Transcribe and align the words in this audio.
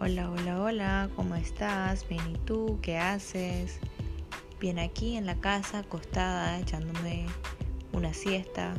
Hola, 0.00 0.30
hola, 0.30 0.62
hola, 0.62 1.10
¿cómo 1.16 1.34
estás? 1.34 2.06
Bien, 2.08 2.22
¿y 2.30 2.38
tú? 2.44 2.78
¿Qué 2.82 2.98
haces? 2.98 3.80
Bien 4.60 4.78
aquí 4.78 5.16
en 5.16 5.26
la 5.26 5.34
casa, 5.40 5.80
acostada, 5.80 6.60
echándome 6.60 7.26
una 7.92 8.14
siesta, 8.14 8.74